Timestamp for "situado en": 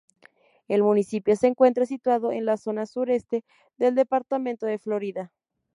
1.85-2.43